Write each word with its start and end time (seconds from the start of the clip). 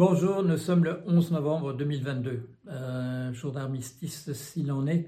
Bonjour, 0.00 0.42
nous 0.42 0.56
sommes 0.56 0.84
le 0.84 1.02
11 1.06 1.32
novembre 1.32 1.74
2022, 1.74 2.48
euh, 2.70 3.34
jour 3.34 3.52
d'armistice 3.52 4.32
s'il 4.32 4.72
en 4.72 4.86
est. 4.86 5.04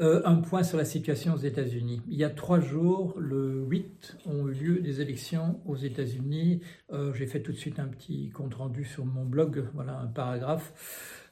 Euh, 0.00 0.20
un 0.26 0.34
point 0.34 0.62
sur 0.62 0.76
la 0.76 0.84
situation 0.84 1.32
aux 1.32 1.38
États-Unis. 1.38 2.02
Il 2.08 2.18
y 2.18 2.24
a 2.24 2.28
trois 2.28 2.60
jours, 2.60 3.14
le 3.18 3.64
8, 3.70 4.18
ont 4.26 4.46
eu 4.46 4.52
lieu 4.52 4.80
des 4.80 5.00
élections 5.00 5.62
aux 5.64 5.76
États-Unis. 5.76 6.60
Euh, 6.92 7.14
j'ai 7.14 7.26
fait 7.26 7.40
tout 7.40 7.52
de 7.52 7.56
suite 7.56 7.78
un 7.78 7.88
petit 7.88 8.28
compte-rendu 8.28 8.84
sur 8.84 9.06
mon 9.06 9.24
blog, 9.24 9.64
voilà 9.72 9.98
un 9.98 10.08
paragraphe. 10.08 10.74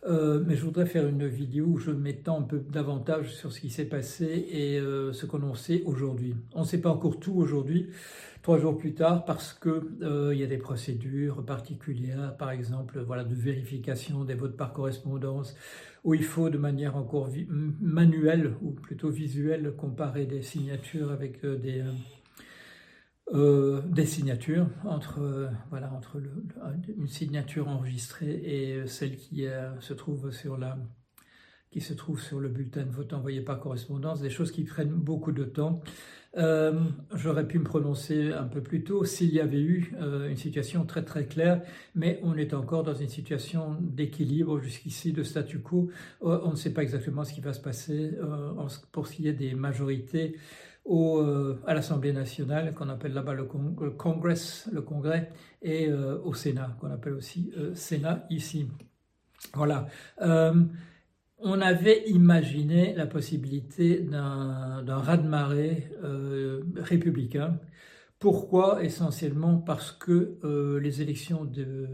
Mais 0.09 0.57
je 0.57 0.65
voudrais 0.65 0.87
faire 0.87 1.07
une 1.07 1.27
vidéo 1.27 1.67
où 1.67 1.79
je 1.79 1.91
m'étends 1.91 2.41
un 2.41 2.43
peu 2.43 2.59
davantage 2.59 3.35
sur 3.35 3.53
ce 3.53 3.61
qui 3.61 3.71
s'est 3.71 3.87
passé 3.87 4.25
et 4.25 4.79
ce 5.13 5.27
qu'on 5.27 5.43
en 5.43 5.55
sait 5.55 5.83
aujourd'hui. 5.85 6.35
On 6.55 6.61
ne 6.61 6.67
sait 6.67 6.81
pas 6.81 6.91
encore 6.91 7.19
tout 7.19 7.35
aujourd'hui 7.35 7.91
trois 8.47 8.59
jours 8.59 8.77
plus 8.77 8.95
tard 8.95 9.25
parce 9.25 9.53
que 9.53 9.91
euh, 10.03 10.33
il 10.33 10.39
y 10.39 10.45
a 10.45 10.47
des 10.47 10.57
procédures 10.57 11.45
particulières, 11.45 12.37
par 12.37 12.53
exemple, 12.53 13.03
voilà, 13.05 13.25
de 13.25 13.35
vérification 13.35 14.23
des 14.23 14.35
votes 14.35 14.57
par 14.57 14.73
correspondance, 14.73 15.57
où 16.05 16.15
il 16.15 16.23
faut 16.23 16.49
de 16.49 16.57
manière 16.57 16.95
encore 16.95 17.29
manuelle 17.81 18.55
ou 18.63 18.71
plutôt 18.71 19.11
visuelle 19.11 19.75
comparer 19.77 20.27
des 20.27 20.43
signatures 20.43 21.11
avec 21.11 21.45
euh, 21.45 21.57
des 21.57 21.83
euh, 23.35 23.83
des 23.83 24.07
signatures 24.07 24.69
entre 24.85 25.51
voilà 25.71 25.93
entre 25.93 26.19
le, 26.19 26.31
une 26.97 27.09
signature 27.09 27.69
enregistrée 27.69 28.31
et 28.31 28.87
celle 28.87 29.17
qui 29.17 29.47
se 29.81 29.95
trouve 29.95 30.31
sur 30.31 30.57
la 30.57 30.79
qui 31.71 31.81
se 31.83 31.93
trouve 31.93 32.21
sur 32.21 32.41
le 32.41 32.49
bulletin 32.49 32.85
de 32.85 32.91
vote 32.91 33.13
envoyé 33.13 33.43
par 33.43 33.61
correspondance, 33.61 34.21
des 34.21 34.31
choses 34.31 34.51
qui 34.51 34.65
prennent 34.65 34.95
beaucoup 34.95 35.33
de 35.33 35.45
temps. 35.45 35.83
Euh, 36.39 36.73
j'aurais 37.15 37.47
pu 37.47 37.59
me 37.59 37.65
prononcer 37.65 38.33
un 38.33 38.45
peu 38.45 38.63
plus 38.63 38.85
tôt 38.85 39.05
s'il 39.05 39.33
y 39.33 39.41
avait 39.41 39.61
eu 39.61 39.93
euh, 40.01 40.29
une 40.29 40.37
situation 40.37 40.85
très 40.85 41.03
très 41.03 41.27
claire, 41.27 41.63
mais 41.95 42.21
on 42.23 42.37
est 42.37 42.55
encore 42.55 42.83
dans 42.83 42.95
une 42.95 43.09
situation 43.09 43.77
d'équilibre 43.81 44.59
jusqu'ici, 44.61 45.13
de 45.13 45.23
statu 45.23 45.61
quo. 45.61 45.91
Euh, 46.23 46.41
on 46.45 46.53
ne 46.53 46.57
sait 46.57 46.73
pas 46.73 46.83
exactement 46.83 47.25
ce 47.25 47.33
qui 47.33 47.41
va 47.41 47.53
se 47.53 47.61
passer 47.61 48.13
pour 48.93 49.07
ce 49.07 49.15
qui 49.15 49.29
est 49.29 49.33
des 49.33 49.55
majorités 49.55 50.37
au, 50.87 51.21
à 51.67 51.75
l'Assemblée 51.75 52.13
nationale, 52.13 52.73
qu'on 52.75 52.89
appelle 52.89 53.13
là-bas 53.13 53.35
le, 53.35 53.45
Congress, 53.45 54.69
le 54.73 54.83
Congrès, 54.83 55.31
et 55.63 55.93
au 55.93 56.33
Sénat, 56.33 56.77
qu'on 56.81 56.91
appelle 56.91 57.15
aussi 57.15 57.53
Sénat 57.75 58.27
ici. 58.31 58.69
Voilà 59.55 59.89
on 61.39 61.61
avait 61.61 62.05
imaginé 62.09 62.95
la 62.95 63.07
possibilité 63.07 64.01
d'un 64.01 64.85
raz-de-marée 64.87 65.91
euh, 66.03 66.63
républicain. 66.77 67.59
Pourquoi 68.27 68.83
Essentiellement 68.83 69.57
parce 69.57 69.93
que 69.93 70.39
euh, 70.43 70.81
les 70.81 71.01
élections 71.01 71.45
de 71.45 71.87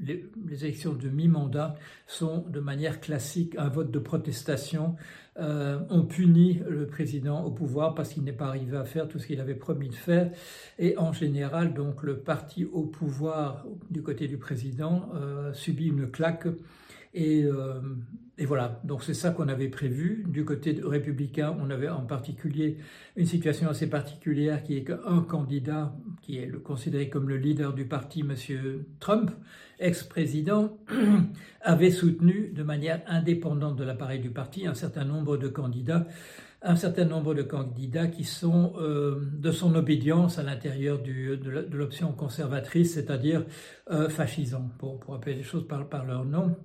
les, 0.00 0.24
élections 0.64 0.94
de 0.94 1.10
mi-mandat 1.10 1.74
sont 2.06 2.46
de 2.48 2.58
manière 2.58 3.02
classique 3.02 3.54
un 3.58 3.68
vote 3.68 3.90
de 3.90 3.98
protestation. 3.98 4.96
Euh, 5.38 5.78
on 5.90 6.06
punit 6.06 6.62
le 6.66 6.86
président 6.86 7.44
au 7.44 7.50
pouvoir 7.50 7.94
parce 7.94 8.14
qu'il 8.14 8.24
n'est 8.24 8.32
pas 8.32 8.46
arrivé 8.46 8.78
à 8.78 8.84
faire 8.84 9.08
tout 9.08 9.18
ce 9.18 9.26
qu'il 9.26 9.42
avait 9.42 9.56
promis 9.56 9.90
de 9.90 9.94
faire. 9.94 10.30
Et 10.78 10.96
en 10.96 11.12
général, 11.12 11.74
donc 11.74 12.02
le 12.02 12.16
parti 12.16 12.64
au 12.64 12.84
pouvoir 12.84 13.66
du 13.90 14.02
côté 14.02 14.26
du 14.26 14.38
président 14.38 15.10
subit 15.52 15.88
une 15.88 16.10
claque 16.10 16.48
euh, 17.18 17.80
et, 18.36 18.44
voilà, 18.44 18.80
donc 18.84 19.02
c'est 19.02 19.14
ça 19.14 19.30
qu'on 19.30 19.48
avait 19.48 19.68
prévu. 19.68 20.24
Du 20.28 20.44
côté 20.44 20.78
républicain, 20.82 21.56
on 21.60 21.70
avait 21.70 21.88
en 21.88 22.04
particulier 22.04 22.78
une 23.16 23.26
situation 23.26 23.68
assez 23.68 23.88
particulière 23.88 24.62
qui 24.62 24.76
est 24.76 24.84
qu'un 24.84 25.22
candidat, 25.22 25.94
qui 26.22 26.38
est 26.38 26.50
considéré 26.62 27.08
comme 27.08 27.28
le 27.28 27.36
leader 27.36 27.72
du 27.74 27.86
parti, 27.86 28.20
M. 28.20 28.34
Trump, 29.00 29.30
ex-président, 29.80 30.78
avait 31.62 31.90
soutenu 31.90 32.52
de 32.54 32.62
manière 32.62 33.02
indépendante 33.06 33.76
de 33.76 33.84
l'appareil 33.84 34.20
du 34.20 34.30
parti 34.30 34.66
un 34.66 34.74
certain 34.74 35.04
nombre 35.04 35.36
de 35.36 35.48
candidats 35.48 36.06
un 36.62 36.76
certain 36.76 37.04
nombre 37.04 37.34
de 37.34 37.42
candidats 37.42 38.08
qui 38.08 38.24
sont 38.24 38.72
euh, 38.78 39.20
de 39.32 39.52
son 39.52 39.74
obédience 39.76 40.38
à 40.38 40.42
l'intérieur 40.42 41.00
de 41.00 41.76
l'option 41.76 42.12
conservatrice, 42.12 42.94
c'est-à-dire 42.94 43.44
euh, 43.90 44.08
fascisant, 44.08 44.68
pour, 44.78 45.14
appeler 45.14 45.36
les 45.36 45.42
choses 45.42 45.66
par 45.68 46.04
leur 46.04 46.24
nom. 46.24 46.56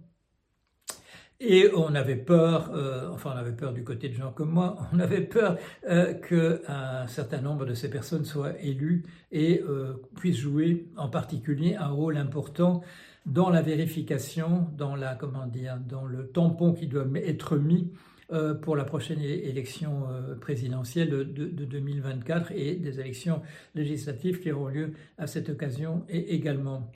Et 1.45 1.69
on 1.75 1.93
avait 1.93 2.15
peur, 2.15 2.71
euh, 2.73 3.09
enfin 3.11 3.33
on 3.35 3.37
avait 3.37 3.51
peur 3.51 3.73
du 3.73 3.83
côté 3.83 4.07
de 4.07 4.13
gens 4.13 4.31
comme 4.31 4.51
moi, 4.51 4.77
on 4.93 4.99
avait 4.99 5.21
peur 5.21 5.57
euh, 5.89 6.13
qu'un 6.13 7.05
certain 7.07 7.41
nombre 7.41 7.65
de 7.65 7.73
ces 7.73 7.89
personnes 7.89 8.23
soient 8.23 8.57
élues 8.61 9.03
et 9.33 9.61
euh, 9.61 9.95
puissent 10.15 10.37
jouer 10.37 10.87
en 10.95 11.09
particulier 11.09 11.75
un 11.75 11.89
rôle 11.89 12.15
important 12.15 12.81
dans 13.25 13.49
la 13.49 13.61
vérification, 13.61 14.69
dans 14.77 14.95
la 14.95 15.15
comment 15.15 15.45
dire, 15.45 15.77
dans 15.85 16.05
le 16.05 16.27
tampon 16.27 16.71
qui 16.71 16.87
doit 16.87 17.05
être 17.15 17.57
mis 17.57 17.91
euh, 18.31 18.53
pour 18.53 18.77
la 18.77 18.85
prochaine 18.85 19.19
élection 19.19 20.03
présidentielle 20.39 21.09
de, 21.09 21.23
de, 21.23 21.65
2024 21.65 22.53
et 22.53 22.75
des 22.75 23.01
élections 23.01 23.41
législatives 23.75 24.39
qui 24.39 24.49
auront 24.49 24.69
lieu 24.69 24.93
à 25.17 25.27
cette 25.27 25.49
occasion 25.49 26.05
et 26.07 26.35
également. 26.35 26.89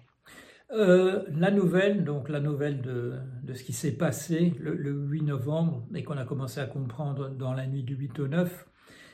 Euh, 0.72 1.24
la 1.30 1.52
nouvelle, 1.52 2.04
donc 2.04 2.28
la 2.28 2.42
nouvelle 2.42 2.82
de, 2.82 3.14
ce 3.54 3.64
qui 3.64 3.74
s'est 3.74 3.94
passé 3.94 4.54
le, 4.60 4.92
8 4.92 5.22
novembre 5.22 5.88
et 5.96 6.04
qu'on 6.04 6.18
a 6.18 6.26
commencé 6.26 6.60
à 6.60 6.66
comprendre 6.66 7.30
dans 7.30 7.54
la 7.54 7.68
nuit 7.68 7.84
du 7.84 7.96
8 7.96 8.20
au 8.20 8.28
9, 8.28 8.68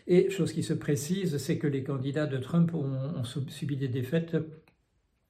et 0.08 0.30
chose 0.32 0.52
qui 0.52 0.64
se 0.64 0.74
précise, 0.74 1.38
c'est 1.38 1.60
que 1.60 1.68
les 1.68 1.84
candidats 1.84 2.26
de 2.26 2.38
Trump 2.38 2.74
ont, 2.74 3.14
ont 3.16 3.24
subi 3.24 3.78
des 3.78 3.88
défaites 3.88 4.36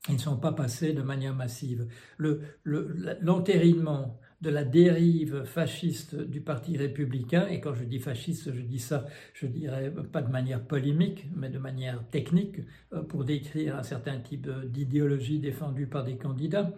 ils 0.09 0.15
ne 0.15 0.19
sont 0.19 0.37
pas 0.37 0.51
passés 0.51 0.93
de 0.93 1.01
manière 1.01 1.33
massive. 1.33 1.87
L'entérinement 2.17 4.19
de 4.43 4.49
la 4.49 4.65
dérive 4.65 5.45
fasciste 5.45 6.15
du 6.15 6.41
Parti 6.41 6.75
républicain, 6.75 7.47
et 7.47 7.61
quand 7.61 7.73
je 7.73 7.85
dis 7.85 7.99
fasciste, 7.99 8.53
je 8.53 8.59
dis 8.59 8.77
ça, 8.77 9.05
je 9.33 9.47
dirais 9.47 9.91
pas 10.11 10.21
de 10.21 10.29
manière 10.29 10.61
polémique, 10.61 11.25
mais 11.33 11.49
de 11.49 11.57
manière 11.57 12.05
technique, 12.09 12.57
euh, 12.91 13.03
pour 13.03 13.23
décrire 13.23 13.77
un 13.77 13.83
certain 13.83 14.19
type 14.19 14.49
d'idéologie 14.65 15.39
défendue 15.39 15.87
par 15.87 16.03
des 16.03 16.17
candidats. 16.17 16.71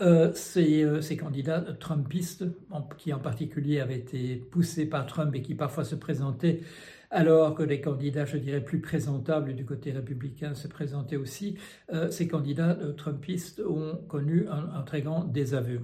Euh, 0.00 0.32
ces, 0.34 0.82
euh, 0.82 1.00
candidats 1.16 1.60
trumpistes, 1.78 2.44
qui 2.98 3.12
en 3.12 3.20
particulier 3.20 3.78
avaient 3.78 3.98
été 3.98 4.36
poussés 4.36 4.86
par 4.86 5.06
Trump 5.06 5.32
et 5.36 5.42
qui 5.42 5.54
parfois 5.54 5.84
se 5.84 5.94
présentaient 5.94 6.60
alors 7.12 7.54
que 7.54 7.62
les 7.62 7.80
candidats, 7.80 8.24
je 8.24 8.36
dirais, 8.36 8.64
plus 8.64 8.80
présentables 8.80 9.54
du 9.54 9.64
côté 9.64 9.92
républicain 9.92 10.54
se 10.54 10.66
présentaient 10.66 11.16
aussi, 11.16 11.56
ces 12.10 12.26
candidats 12.26 12.76
trumpistes 12.96 13.62
ont 13.64 13.94
connu 14.08 14.48
un 14.48 14.82
très 14.82 15.02
grand 15.02 15.22
désaveu. 15.22 15.82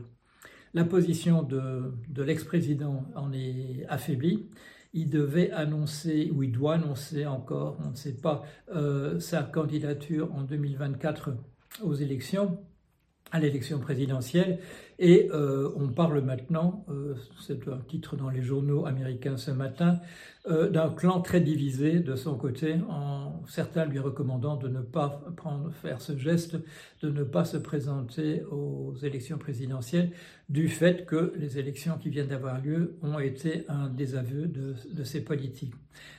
La 0.75 0.85
position 0.85 1.43
de, 1.43 1.93
l'ex-président 2.17 3.05
en 3.15 3.33
est 3.33 3.85
affaiblie. 3.89 4.49
Il 4.95 5.11
devait 5.11 5.51
annoncer, 5.51 6.31
ou 6.35 6.43
il 6.43 6.53
doit 6.53 6.75
annoncer 6.75 7.27
encore, 7.27 7.79
on 7.85 7.91
ne 7.91 7.97
sait 7.97 8.17
pas, 8.17 8.43
euh, 8.75 9.19
sa 9.21 9.43
candidature 9.43 10.35
en 10.35 10.43
2024 10.43 11.35
aux 11.83 11.95
élections 11.95 12.59
à 13.33 13.41
l'élection 13.41 13.81
présidentielle. 13.81 14.59
Et 14.99 15.31
euh, 15.33 15.73
on 15.75 15.89
parle 15.89 16.21
maintenant, 16.21 16.85
euh, 16.89 17.15
c'est 17.41 17.67
un 17.67 17.79
titre 17.89 18.15
dans 18.15 18.29
les 18.29 18.43
journaux 18.43 18.87
américains 18.87 19.37
ce 19.37 19.51
matin, 19.51 19.99
euh, 20.49 20.69
d'un 20.69 20.91
clan 20.91 21.21
très 21.21 21.41
divisé 21.41 21.99
de 21.99 22.15
son 22.15 22.37
côté, 22.37 22.77
en 22.89 23.43
certains 23.49 23.87
lui 23.87 23.99
recommandant 23.99 24.57
de 24.57 24.69
ne 24.69 24.81
pas 24.81 25.25
faire 25.81 26.01
ce 26.01 26.17
geste, 26.17 26.57
de 27.03 27.11
ne 27.11 27.25
pas 27.25 27.45
se 27.45 27.57
présenter 27.57 28.45
aux 28.45 28.95
élections 29.03 29.39
présidentielles, 29.39 30.13
du 30.49 30.69
fait 30.69 31.07
que 31.07 31.33
les 31.37 31.59
élections 31.59 31.97
qui 31.99 32.11
viennent 32.11 32.29
d'avoir 32.29 32.61
lieu 32.61 32.97
ont 33.03 33.19
été 33.19 33.65
un 33.69 33.89
désaveu 33.89 34.47
de, 34.47 34.75
de 34.93 35.05
ces 35.05 35.25
politiques. 35.25 35.75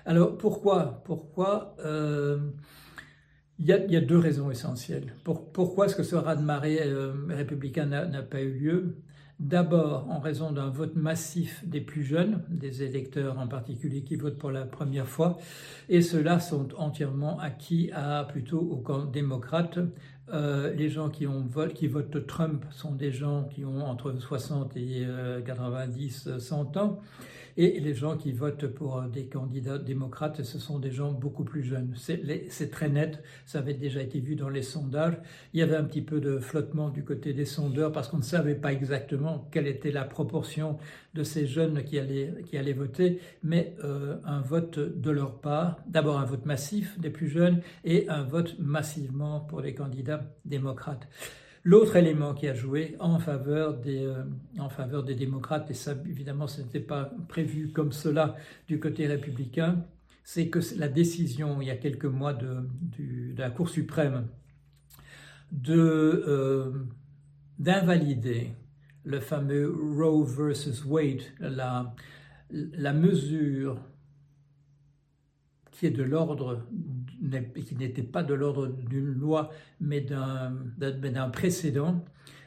Alors 0.05 0.35
pourquoi 0.37 1.03
Pourquoi 1.05 1.75
il 3.63 3.69
y, 3.69 3.95
a, 3.95 4.01
deux 4.01 4.17
raisons 4.17 4.51
essentielles. 4.51 5.15
pourquoi 5.23 5.85
est-ce 5.85 5.95
que 5.95 6.03
ce 6.03 6.17
raz-de-marée 6.17 6.79
euh, 6.81 7.13
républicain 7.29 7.85
n'a 7.85 8.21
pas 8.21 8.41
eu 8.41 8.51
lieu? 8.51 8.97
D'abord, 9.39 10.07
en 10.09 10.19
raison 10.19 10.51
d'un 10.51 10.69
vote 10.69 10.95
massif 10.95 11.65
des 11.65 11.79
plus 11.79 12.03
jeunes, 12.03 12.43
des 12.49 12.83
électeurs 12.83 13.39
en 13.39 13.47
particulier 13.47 14.03
qui 14.03 14.17
votent 14.17 14.37
pour 14.37 14.51
la 14.51 14.63
première 14.63 15.07
fois, 15.07 15.37
et 15.87 16.01
ceux-là 16.01 16.41
sont 16.41 16.67
entièrement 16.77 17.39
acquis 17.39 17.89
à 17.93 18.25
plutôt 18.25 18.59
au 18.59 18.75
camp 18.75 19.05
démocrate. 19.05 19.79
Euh, 20.33 20.73
les 20.73 20.89
gens 20.89 21.09
qui, 21.09 21.25
votent 21.25 22.27
Trump 22.27 22.65
sont 22.69 22.91
des 22.91 23.11
gens 23.11 23.45
qui 23.45 23.63
ont 23.63 23.85
entre 23.85 24.13
60 24.13 24.75
et 24.75 25.07
90, 25.45 26.37
100 26.37 26.77
ans. 26.77 26.99
Et 27.57 27.79
les 27.79 27.93
gens 27.93 28.17
qui 28.17 28.31
votent 28.31 28.67
pour 28.67 29.01
des 29.03 29.27
candidats 29.27 29.77
démocrates, 29.77 30.43
ce 30.43 30.59
sont 30.59 30.79
des 30.79 30.91
gens 30.91 31.11
beaucoup 31.11 31.43
plus 31.43 31.63
jeunes. 31.63 31.93
C'est 31.95 32.71
très 32.71 32.89
net, 32.89 33.21
ça 33.45 33.59
avait 33.59 33.73
déjà 33.73 34.01
été 34.01 34.19
vu 34.19 34.35
dans 34.35 34.49
les 34.49 34.63
sondages. 34.63 35.17
Il 35.53 35.59
y 35.59 35.63
avait 35.63 35.75
un 35.75 35.83
petit 35.83 36.01
peu 36.01 36.19
de 36.19 36.39
flottement 36.39 36.89
du 36.89 37.03
côté 37.03 37.33
des 37.33 37.45
sondeurs 37.45 37.91
parce 37.91 38.07
qu'on 38.07 38.17
ne 38.17 38.23
savait 38.23 38.55
pas 38.55 38.73
exactement 38.73 39.47
quelle 39.51 39.67
était 39.67 39.91
la 39.91 40.03
proportion 40.03 40.77
de 41.13 41.23
ces 41.23 41.45
jeunes 41.45 41.83
qui 41.83 41.99
allaient, 41.99 42.33
qui 42.45 42.57
allaient 42.57 42.73
voter, 42.73 43.19
mais 43.43 43.75
euh, 43.83 44.17
un 44.25 44.41
vote 44.41 44.79
de 44.79 45.11
leur 45.11 45.39
part, 45.39 45.77
d'abord 45.87 46.19
un 46.19 46.25
vote 46.25 46.45
massif 46.45 46.99
des 46.99 47.09
plus 47.09 47.27
jeunes 47.27 47.61
et 47.83 48.09
un 48.09 48.23
vote 48.23 48.55
massivement 48.59 49.41
pour 49.41 49.61
les 49.61 49.75
candidats 49.75 50.21
démocrates. 50.45 51.07
L'autre 51.65 51.95
élément 51.95 52.33
qui 52.33 52.47
a 52.47 52.53
joué 52.53 52.95
en 52.99 53.19
faveur 53.19 53.79
des, 53.79 54.11
en 54.59 54.69
faveur 54.69 55.03
des 55.03 55.15
démocrates, 55.15 55.71
et 55.71 55.73
ça 55.73 55.93
évidemment 56.05 56.45
ce 56.47 56.61
n'était 56.61 56.81
pas 56.81 57.11
prévu 57.29 57.71
comme 57.71 57.93
cela 57.93 58.35
du 58.67 58.79
côté 58.79 59.07
républicain, 59.07 59.85
c'est 60.25 60.49
que 60.49 60.59
la 60.77 60.89
décision 60.89 61.61
il 61.61 61.67
y 61.67 61.71
a 61.71 61.77
quelques 61.77 62.05
mois 62.05 62.33
de, 62.33 62.67
la 63.37 63.49
Cour 63.49 63.69
suprême 63.69 64.27
de 65.51 66.73
d'invalider 67.59 68.51
le 69.05 69.19
fameux 69.19 69.73
Roe 69.97 70.25
versus 70.25 70.83
Wade, 70.85 71.21
la, 71.39 71.93
la 72.49 72.93
mesure 72.93 73.77
de 75.91 76.03
l'ordre, 76.03 76.65
qui 77.65 77.75
n'était 77.75 78.03
pas 78.03 78.23
de 78.23 78.33
l'ordre 78.33 78.67
d'une 78.67 79.13
loi, 79.13 79.49
mais 79.79 80.01
d'un 80.01 81.29
précédent, 81.29 82.03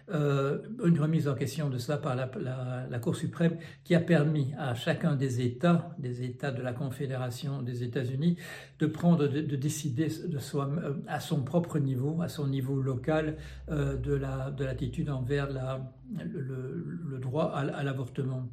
euh, 0.08 0.58
une 0.84 1.00
remise 1.00 1.26
en 1.26 1.34
question 1.34 1.68
de 1.68 1.78
cela 1.78 1.98
par 1.98 2.14
la, 2.14 2.98
Cour 3.00 3.16
suprême 3.16 3.58
qui 3.82 3.94
a 3.94 4.00
permis 4.00 4.54
à 4.56 4.74
chacun 4.74 5.16
des 5.16 5.40
États, 5.40 5.90
des 5.98 6.22
États 6.22 6.52
de 6.52 6.62
la 6.62 6.72
Confédération 6.72 7.60
des 7.60 7.82
États-Unis, 7.82 8.36
de 8.78 8.86
prendre, 8.86 9.26
de, 9.26 9.56
décider 9.56 10.08
de 10.28 10.38
soi, 10.38 10.70
euh, 10.70 10.94
à 11.08 11.18
son 11.18 11.42
propre 11.42 11.78
niveau, 11.78 12.22
à 12.22 12.28
son 12.28 12.46
niveau 12.46 12.80
local, 12.80 13.36
euh, 13.68 13.96
de 13.96 14.64
l'attitude 14.64 15.10
envers 15.10 15.48
le, 15.50 17.18
droit 17.18 17.52
à, 17.52 17.82
l'avortement. 17.82 18.48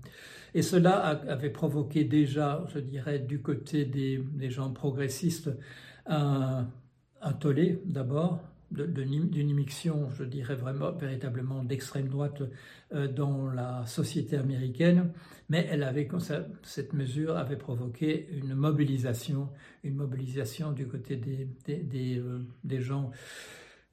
Et 0.55 0.63
cela 0.63 0.97
avait 0.97 1.51
provoqué 1.51 2.03
déjà, 2.03 2.65
je 2.73 2.79
dirais, 2.79 3.19
du 3.19 3.41
côté 3.41 3.85
des, 3.85 4.49
gens 4.49 4.71
progressistes, 4.71 5.51
un 6.05 7.33
tollé 7.39 7.81
d'abord, 7.85 8.41
d'une 8.73 9.49
immixtion, 9.49 10.09
je 10.11 10.23
dirais 10.23 10.55
vraiment 10.55 10.91
véritablement 10.91 11.63
d'extrême 11.63 12.07
droite 12.07 12.41
euh, 12.93 13.07
dans 13.07 13.47
la 13.51 13.85
société 13.85 14.37
américaine, 14.37 15.11
mais 15.49 15.67
elle 15.69 15.83
avait, 15.83 16.07
cette 16.63 16.93
mesure 16.93 17.37
avait 17.37 17.57
provoqué 17.57 18.27
une 18.31 18.55
mobilisation, 18.55 19.49
une 19.83 19.95
mobilisation 19.95 20.71
du 20.71 20.87
côté 20.87 21.15
des, 21.15 21.47
euh, 21.69 22.39
des, 22.63 22.81
gens 22.81 23.11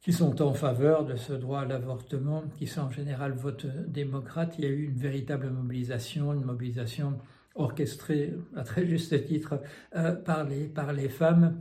qui 0.01 0.13
sont 0.13 0.41
en 0.41 0.55
faveur 0.55 1.05
de 1.05 1.17
ce 1.17 1.35
droit 1.35 1.61
à 1.61 1.65
l'avortement, 1.67 2.45
qui 2.57 2.67
sont 2.67 2.83
en 2.83 2.91
général 2.91 3.33
vote 3.33 3.67
démocrate. 3.87 4.55
Il 4.59 4.65
y 4.65 4.69
a 4.69 4.71
eu 4.71 4.85
une 4.85 4.97
véritable 4.97 5.51
mobilisation, 5.51 6.33
une 6.33 6.45
mobilisation 6.45 7.19
orchestrée 7.55 8.35
à 8.57 8.63
très 8.63 8.87
juste 8.87 9.27
titre 9.27 9.61
euh, 9.95 10.15
par, 10.15 10.45
les, 10.45 10.67
par 10.67 10.93
les 10.93 11.09
femmes 11.09 11.61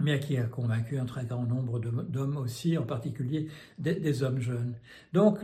mais 0.00 0.20
qui 0.20 0.36
a 0.36 0.44
convaincu 0.44 0.98
un 0.98 1.04
très 1.04 1.24
grand 1.24 1.44
nombre 1.44 1.80
d'hommes 1.80 2.36
aussi, 2.36 2.78
en 2.78 2.84
particulier 2.84 3.48
des, 3.78 4.22
hommes 4.22 4.40
jeunes. 4.40 4.74
Donc, 5.12 5.38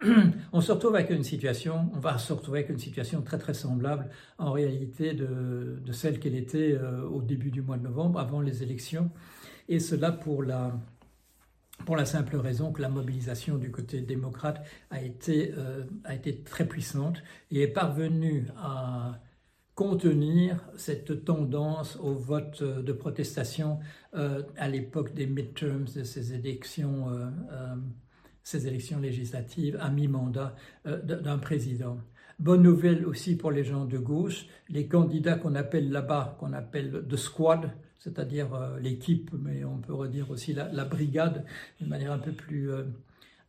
on 0.52 0.60
se 0.60 0.72
retrouve 0.72 0.94
avec 0.94 1.10
une 1.10 1.24
situation, 1.24 1.90
on 1.94 1.98
va 1.98 2.18
se 2.18 2.32
retrouver 2.32 2.60
avec 2.60 2.70
une 2.70 2.78
situation 2.78 3.22
très 3.22 3.38
très 3.38 3.54
semblable 3.54 4.08
en 4.38 4.52
réalité 4.52 5.14
de, 5.14 5.80
celle 5.92 6.20
qu'elle 6.20 6.36
était 6.36 6.72
euh, 6.72 7.02
au 7.04 7.20
début 7.20 7.50
du 7.50 7.62
mois 7.62 7.78
de 7.78 7.82
novembre, 7.82 8.20
avant 8.20 8.40
les 8.40 8.62
élections, 8.62 9.10
et 9.68 9.80
cela 9.80 10.12
pour 10.12 10.42
la, 10.42 10.72
simple 12.04 12.36
raison 12.36 12.72
que 12.72 12.82
la 12.82 12.88
mobilisation 12.88 13.56
du 13.56 13.72
côté 13.72 14.02
démocrate 14.02 14.64
a 14.90 15.02
été, 15.02 15.52
euh, 15.58 15.84
a 16.04 16.14
été 16.14 16.36
très 16.42 16.64
puissante 16.64 17.22
et 17.50 17.62
est 17.62 17.68
parvenue 17.68 18.46
à 18.56 19.18
contenir 19.80 20.62
cette 20.76 21.24
tendance 21.24 21.96
au 22.02 22.12
vote 22.12 22.62
de 22.62 22.92
protestation 22.92 23.78
euh, 24.14 24.42
à 24.58 24.68
l'époque 24.68 25.14
des 25.14 25.24
midterms, 25.26 25.86
de 25.96 26.04
ces 26.04 26.34
élections, 26.34 27.08
euh, 27.08 27.30
euh, 27.50 27.76
ces 28.42 28.66
élections 28.66 29.00
législatives 29.00 29.78
à 29.80 29.88
mi-mandat 29.88 30.54
d'un 30.84 31.38
président. 31.38 31.96
Bonne 32.38 32.62
nouvelle 32.62 33.06
aussi 33.06 33.36
pour 33.36 33.52
les 33.52 33.64
gens 33.64 33.86
de 33.86 33.96
gauche, 33.96 34.48
les 34.68 34.86
candidats 34.86 35.36
qu'on 35.36 35.54
appelle 35.54 35.90
là-bas, 35.90 36.36
qu'on 36.38 36.52
appelle 36.52 37.06
the 37.08 37.16
squad, 37.16 37.70
c'est-à-dire 37.98 38.48
l'équipe, 38.82 39.30
mais 39.32 39.64
on 39.64 39.78
peut 39.78 39.94
redire 39.94 40.30
aussi 40.30 40.52
la, 40.52 40.70
la 40.70 40.84
brigade, 40.84 41.46
d'une 41.78 41.88
manière 41.88 42.12
un 42.12 42.18
peu 42.18 42.32
plus 42.32 42.68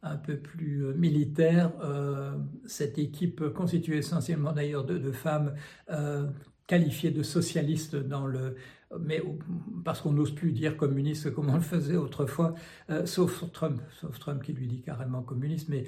un 0.04 0.18
peu 0.18 0.38
plus 0.38 0.86
euh, 0.86 0.94
militaire. 0.94 1.72
Euh, 1.84 2.36
cette 2.66 2.98
équipe 2.98 3.50
constituée 3.50 3.98
essentiellement 3.98 4.52
d'ailleurs 4.52 4.84
de, 4.84 5.12
femmes 5.12 5.54
euh, 5.90 6.28
qualifiées 6.68 7.12
de 7.12 7.24
socialistes 7.24 7.96
dans 7.96 8.26
le 8.26 8.56
mais 9.00 9.24
parce 9.86 10.02
qu'on 10.02 10.12
n'ose 10.12 10.36
plus 10.36 10.52
dire 10.52 10.76
communiste 10.76 11.34
comme 11.34 11.50
on 11.50 11.56
le 11.56 11.62
faisait 11.62 11.96
autrefois, 11.96 12.56
sauf 13.06 13.50
Trump, 13.54 13.82
sauf 14.02 14.20
Trump 14.20 14.44
qui 14.44 14.52
lui 14.52 14.68
dit 14.68 14.82
carrément 14.82 15.22
communiste, 15.22 15.70
mais 15.70 15.86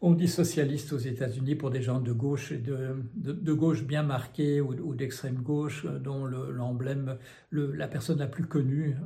on 0.00 0.14
dit 0.14 0.28
socialiste 0.28 0.92
aux 0.92 0.98
États-Unis 0.98 1.56
pour 1.56 1.70
des 1.70 1.82
gens 1.82 2.00
de 2.00 2.12
gauche, 2.12 2.52
de, 2.52 2.94
de, 3.16 3.52
gauche 3.52 3.82
bien 3.82 4.04
marquée 4.04 4.60
ou, 4.60 4.94
d'extrême 4.94 5.42
gauche, 5.42 5.84
dont 5.86 6.24
l'emblème, 6.24 7.16
la 7.50 7.88
personne 7.88 8.20
la 8.20 8.28
plus 8.28 8.46
connue 8.46 8.96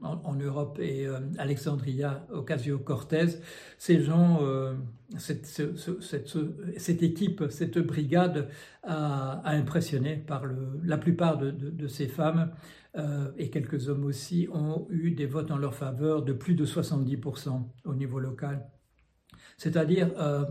en, 0.00 0.16
Europe 0.34 0.78
est 0.80 1.06
euh, 1.06 1.18
Alexandria 1.38 2.26
Ocasio-Cortez. 2.32 3.40
Ces 3.78 4.00
gens, 4.00 4.40
cette, 5.18 5.46
cette, 5.46 7.02
équipe, 7.02 7.44
cette 7.50 7.78
brigade 7.78 8.48
a, 8.82 9.42
impressionné 9.44 10.16
par 10.16 10.44
le, 10.44 10.80
la 10.84 10.98
plupart 10.98 11.38
de, 11.38 11.86
ces 11.88 12.08
femmes. 12.08 12.50
et 13.38 13.50
quelques 13.50 13.88
hommes 13.88 14.04
aussi 14.04 14.48
ont 14.52 14.86
eu 14.90 15.12
des 15.12 15.26
votes 15.26 15.50
en 15.50 15.56
leur 15.56 15.74
faveur 15.74 16.22
de 16.22 16.32
plus 16.32 16.54
de 16.54 16.66
70% 16.66 17.62
au 17.84 17.94
niveau 17.94 18.20
local. 18.20 18.66
C'est-à-dire, 19.60 20.10
euh, 20.18 20.46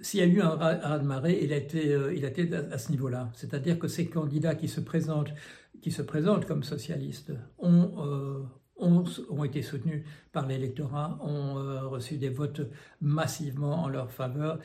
s'il 0.00 0.20
y 0.20 0.22
a 0.22 0.26
eu 0.26 0.40
un 0.40 0.50
raz-de-marée, 0.50 1.40
il 1.42 1.52
a 1.52 1.56
été, 1.56 1.92
euh, 1.92 2.14
il 2.14 2.24
a 2.24 2.28
été 2.28 2.48
à, 2.54 2.78
ce 2.78 2.92
niveau-là. 2.92 3.30
C'est-à-dire 3.34 3.76
que 3.76 3.88
ces 3.88 4.06
candidats 4.06 4.54
qui 4.54 4.68
se 4.68 4.80
présentent, 4.80 5.32
qui 5.80 5.90
se 5.90 6.00
présentent 6.00 6.46
comme 6.46 6.62
socialistes 6.62 7.32
ont, 7.58 7.90
euh, 8.06 8.42
ont, 8.82 9.44
été 9.44 9.62
soutenus 9.62 10.04
par 10.32 10.46
l'électorat, 10.46 11.18
ont 11.22 11.54
reçu 11.88 12.16
des 12.16 12.28
votes 12.28 12.62
massivement 13.00 13.84
en 13.84 13.88
leur 13.88 14.10
faveur. 14.10 14.58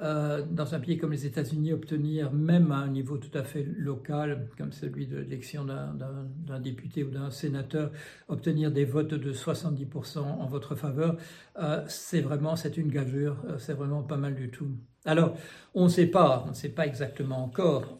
Euh, 0.00 0.42
dans 0.50 0.74
un 0.74 0.80
pays 0.80 0.96
comme 0.96 1.12
les 1.12 1.26
États-Unis, 1.26 1.72
obtenir, 1.72 2.32
même 2.32 2.72
à 2.72 2.76
un 2.76 2.88
niveau 2.88 3.18
tout 3.18 3.36
à 3.36 3.44
fait 3.44 3.62
local, 3.62 4.48
comme 4.56 4.72
celui 4.72 5.06
de 5.06 5.18
l'élection 5.18 5.64
d'un 5.64 6.60
député 6.60 7.04
ou 7.04 7.10
d'un 7.10 7.30
sénateur, 7.30 7.92
obtenir 8.28 8.72
des 8.72 8.86
votes 8.86 9.14
de 9.14 9.32
70% 9.32 10.18
en 10.18 10.46
votre 10.46 10.74
faveur, 10.74 11.16
euh, 11.58 11.84
c'est 11.88 12.22
vraiment, 12.22 12.56
c'est 12.56 12.78
une 12.78 12.88
gageure, 12.88 13.36
euh, 13.46 13.58
c'est 13.58 13.74
vraiment 13.74 14.02
pas 14.02 14.16
mal 14.16 14.34
du 14.34 14.50
tout. 14.50 14.70
Alors, 15.04 15.36
on 15.74 15.84
ne 15.84 15.88
sait 15.88 16.06
pas, 16.06 16.44
on 16.46 16.50
ne 16.50 16.54
sait 16.54 16.70
pas 16.70 16.86
exactement 16.86 17.44
encore 17.44 17.98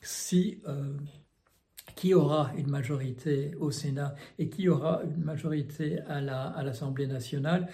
si 0.00 0.62
qui 1.98 2.14
aura 2.14 2.52
une 2.56 2.70
majorité 2.70 3.50
au 3.58 3.72
Sénat 3.72 4.14
et 4.38 4.48
qui 4.48 4.68
aura 4.68 5.02
une 5.02 5.24
majorité 5.24 5.98
à 6.08 6.20
l'Assemblée 6.20 7.06
la, 7.06 7.14
nationale. 7.14 7.68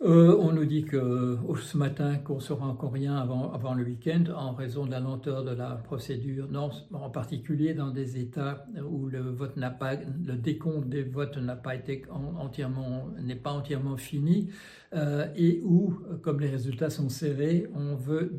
Euh, 0.00 0.36
on 0.38 0.52
nous 0.52 0.64
dit 0.64 0.84
que 0.84 1.36
ce 1.60 1.76
matin 1.76 2.18
qu'on 2.18 2.38
saura 2.38 2.68
encore 2.68 2.92
rien 2.92 3.16
avant, 3.16 3.74
le 3.74 3.82
week-end 3.82 4.26
en 4.32 4.52
raison 4.54 4.86
de 4.86 4.92
la 4.92 5.00
lenteur 5.00 5.42
de 5.42 5.50
la 5.50 5.70
procédure, 5.74 6.48
en 6.92 7.10
particulier 7.10 7.74
dans 7.74 7.90
des 7.90 8.16
États 8.16 8.64
où 8.88 9.08
le 9.08 9.18
vote 9.18 9.56
n'a 9.56 9.70
pas, 9.70 9.96
le 9.96 10.36
décompte 10.36 10.88
des 10.88 11.02
votes 11.02 11.36
n'a 11.38 11.56
pas 11.56 11.74
été 11.74 12.04
entièrement, 12.38 13.08
n'est 13.20 13.34
pas 13.34 13.50
entièrement 13.50 13.96
fini 13.96 14.50
euh, 14.94 15.26
et 15.34 15.62
où, 15.64 15.98
comme 16.22 16.38
les 16.38 16.50
résultats 16.50 16.90
sont 16.90 17.08
serrés, 17.08 17.66
on 17.74 17.96
veut 17.96 18.38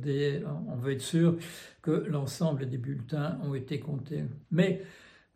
on 0.70 0.78
veut 0.78 0.94
être 0.94 1.02
sûr 1.02 1.36
que 1.82 1.92
l'ensemble 1.92 2.70
des 2.70 2.78
bulletins 2.78 3.38
ont 3.44 3.54
été 3.54 3.82
comptés. 3.82 4.24
Mais 4.50 4.82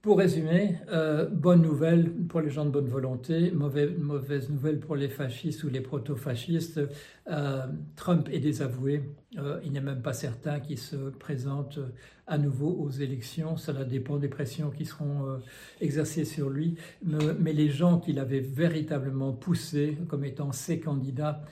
pour 0.03 0.17
résumer, 0.17 0.75
euh, 0.91 1.29
bonne 1.29 1.61
nouvelle 1.61 2.11
pour 2.27 2.41
les 2.41 2.49
gens 2.49 2.65
de 2.65 2.69
bonne 2.71 2.89
volonté, 2.89 3.51
mauvaise, 3.51 3.97
mauvaise 3.97 4.49
nouvelle 4.49 4.81
pour 4.81 4.97
les 4.97 5.07
fascistes 5.07 5.63
ou 5.63 5.69
les 5.69 5.79
proto-fascistes. 5.79 6.81
Euh, 7.29 7.67
Trump 7.95 8.27
est 8.29 8.41
désavoué. 8.41 9.15
Euh, 9.37 9.61
il 9.63 9.71
n'est 9.71 9.79
même 9.79 10.01
pas 10.01 10.11
certain 10.11 10.59
qu'il 10.59 10.77
se 10.77 10.97
présente 10.97 11.79
à 12.27 12.37
nouveau 12.37 12.69
aux 12.69 12.89
élections. 12.89 13.57
Cela 13.57 13.83
dépend 13.83 14.17
des 14.17 14.27
pressions 14.27 14.69
qui 14.69 14.85
seront 14.85 15.27
euh, 15.27 15.37
exercées 15.81 16.25
sur 16.25 16.49
lui. 16.49 16.75
Mais, 17.03 17.53
les 17.53 17.69
gens 17.69 17.99
qu'il 17.99 18.19
avait 18.19 18.39
véritablement 18.39 19.31
poussés 19.33 19.97
comme 20.07 20.25
étant 20.25 20.51
ses 20.51 20.79
candidats, 20.79 21.43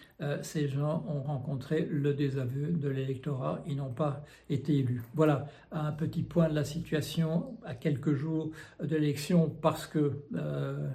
ces 0.41 0.67
gens 0.67 1.03
ont 1.07 1.21
rencontré 1.21 1.87
le 1.89 2.13
désaveu 2.13 2.67
de 2.67 2.89
l'électorat. 2.89 3.63
Ils 3.67 3.77
n'ont 3.77 3.91
pas 3.91 4.23
été 4.49 4.77
élus. 4.77 5.01
Voilà 5.13 5.47
un 5.71 5.91
petit 5.91 6.23
point 6.23 6.49
de 6.49 6.55
la 6.55 6.63
situation 6.63 7.57
à 7.65 7.75
quelques 7.75 8.13
jours 8.13 8.51
de 8.81 8.95
l'élection 8.95 9.49
parce 9.49 9.87
que 9.87 10.23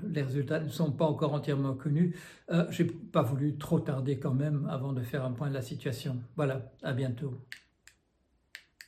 les 0.08 0.22
résultats 0.22 0.60
ne 0.60 0.68
sont 0.68 0.92
pas 0.92 1.06
encore 1.06 1.34
entièrement 1.34 1.74
connus. 1.74 2.16
Je 2.70 2.82
n'ai 2.82 2.88
pas 2.88 3.22
voulu 3.22 3.56
trop 3.56 3.80
tarder 3.80 4.18
quand 4.18 4.34
même 4.34 4.66
avant 4.70 4.92
de 4.92 5.02
faire 5.02 5.24
un 5.24 5.32
point 5.32 5.48
de 5.48 5.54
la 5.54 5.62
situation. 5.62 6.16
Voilà, 6.36 6.72
à 6.82 6.92
bientôt. 6.92 7.34